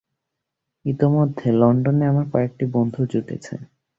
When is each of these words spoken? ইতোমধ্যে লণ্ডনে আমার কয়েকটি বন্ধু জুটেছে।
ইতোমধ্যে 0.85 1.47
লণ্ডনে 1.53 2.03
আমার 2.07 2.25
কয়েকটি 2.33 2.65
বন্ধু 2.75 3.01
জুটেছে। 3.11 3.55